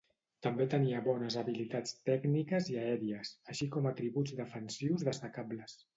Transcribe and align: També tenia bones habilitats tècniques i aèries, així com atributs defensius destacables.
També 0.45 0.65
tenia 0.69 1.01
bones 1.07 1.37
habilitats 1.41 1.93
tècniques 2.11 2.69
i 2.75 2.79
aèries, 2.85 3.35
així 3.55 3.69
com 3.77 3.91
atributs 3.93 4.37
defensius 4.41 5.07
destacables. 5.11 5.79